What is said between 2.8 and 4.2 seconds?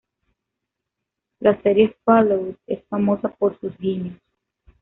famosa por sus guiños.